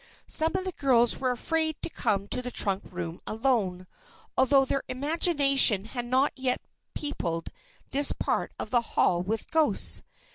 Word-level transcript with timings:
Some 0.25 0.55
of 0.55 0.65
the 0.65 0.71
girls 0.71 1.17
were 1.19 1.29
afraid 1.29 1.79
to 1.83 1.89
come 1.91 2.27
to 2.29 2.41
the 2.41 2.49
trunk 2.49 2.81
room 2.89 3.21
alone, 3.27 3.85
although 4.35 4.65
their 4.65 4.81
imagination 4.87 5.85
had 5.85 6.05
not 6.05 6.31
yet 6.35 6.59
peopled 6.95 7.49
this 7.91 8.11
part 8.11 8.51
of 8.57 8.71
the 8.71 8.81
Hall 8.81 9.21
with 9.21 9.51
ghosts. 9.51 10.01